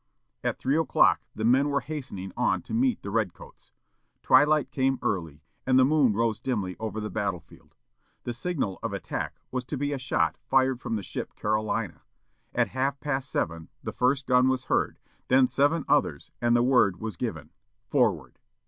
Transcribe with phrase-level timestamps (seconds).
[0.43, 3.71] At three o'clock the men were hastening on to meet the "red coats."
[4.23, 7.75] Twilight came early, and the moon rose dimly over the battle field.
[8.23, 12.01] The signal of attack was to be a shot fired from the ship Carolina.
[12.51, 16.99] At half past seven, the first gun was heard, then seven others, and the word
[16.99, 17.51] was given
[17.91, 18.39] FORWARD.